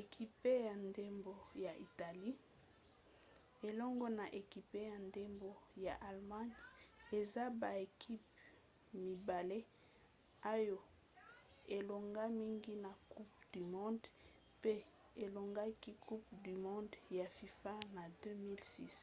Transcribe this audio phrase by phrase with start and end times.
[0.00, 2.36] ekipe ya ndembo ya italie
[3.68, 5.50] elongo na ekipe ya ndembo
[5.84, 6.60] ya allemagne
[7.18, 8.30] eza baekipe
[9.02, 9.58] mibale
[10.56, 10.78] oyo
[11.76, 14.06] elonga mingi na coupe du monde
[14.58, 14.74] mpe
[15.24, 18.96] elongaki coupe du monde ya fifa na 2006